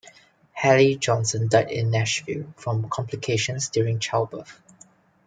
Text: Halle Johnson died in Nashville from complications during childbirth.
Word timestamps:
Halle 0.53 0.95
Johnson 0.97 1.47
died 1.47 1.69
in 1.69 1.91
Nashville 1.91 2.51
from 2.57 2.89
complications 2.89 3.69
during 3.69 3.99
childbirth. 3.99 4.59